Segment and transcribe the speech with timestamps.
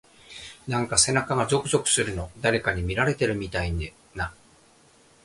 [0.67, 2.31] なんか背中がゾクゾクするの。
[2.41, 4.33] 誰かに見られてるみたいな…。